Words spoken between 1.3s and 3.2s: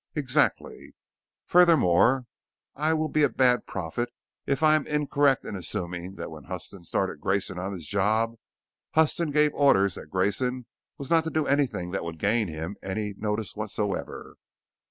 "Furthermore I will